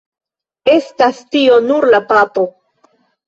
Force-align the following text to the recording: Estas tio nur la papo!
Estas 0.75 1.19
tio 1.35 1.59
nur 1.67 1.87
la 1.97 2.01
papo! 2.13 2.47